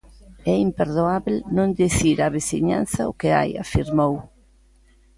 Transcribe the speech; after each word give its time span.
"É 0.51 0.53
imperdoábel 0.67 1.37
non 1.57 1.69
dicir 1.81 2.17
á 2.25 2.27
veciñanza 2.37 3.09
o 3.11 3.17
que 3.19 3.29
hai", 3.37 3.49
afirmou. 3.63 4.13